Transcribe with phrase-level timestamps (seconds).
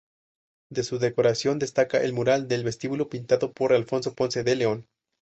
[0.71, 4.87] De su decoración destaca el mural del vestíbulo pintado por Alfonso Ponce de León.